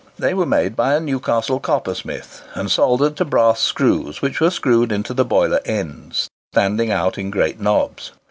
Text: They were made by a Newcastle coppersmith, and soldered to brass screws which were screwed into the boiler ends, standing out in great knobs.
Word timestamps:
They 0.17 0.33
were 0.33 0.47
made 0.47 0.75
by 0.75 0.95
a 0.95 0.99
Newcastle 0.99 1.59
coppersmith, 1.59 2.41
and 2.55 2.71
soldered 2.71 3.15
to 3.17 3.23
brass 3.23 3.59
screws 3.59 4.19
which 4.19 4.39
were 4.39 4.49
screwed 4.49 4.91
into 4.91 5.13
the 5.13 5.23
boiler 5.23 5.59
ends, 5.63 6.27
standing 6.53 6.89
out 6.91 7.19
in 7.19 7.29
great 7.29 7.59
knobs. 7.61 8.11